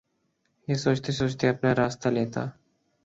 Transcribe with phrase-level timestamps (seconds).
[0.67, 2.41] یہ سوچتے سوچتے اپنا راستہ لیتا